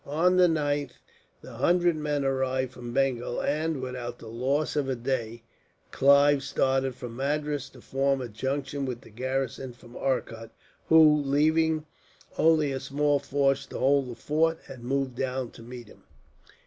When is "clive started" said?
5.91-6.95